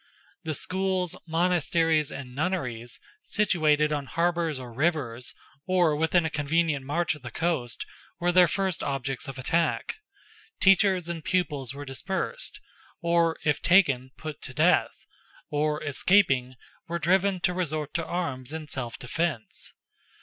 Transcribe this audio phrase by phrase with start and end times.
[0.43, 5.35] The schools, monasteries, and nunneries, situated on harbours or rivers,
[5.67, 7.85] or within a convenient march of the coast,
[8.19, 9.97] were their first objects of attack;
[10.59, 12.59] teachers and pupils were dispersed,
[13.03, 15.05] or, if taken, put to death,
[15.51, 16.55] or, escaping,
[16.87, 19.75] were driven to resort to arms in self defence.